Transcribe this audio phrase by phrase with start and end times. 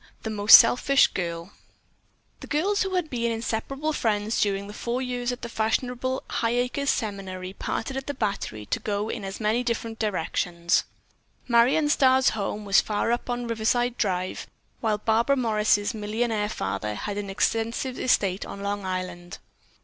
[0.23, 1.51] THE MOST SELFISH GIRL
[2.39, 6.87] The girls who had been inseparable friends during the four years at the fashionable Highacres
[6.89, 10.85] Seminary parted at the Battery to go in as many different directions.
[11.47, 14.47] Marion Starr's home was far up on Riverside Drive,
[14.79, 19.37] while Barbara Morris' millionaire father had an extensive estate on Long Island.